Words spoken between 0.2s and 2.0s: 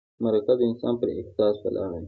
مرکه د انسان پر احساس ولاړه وي.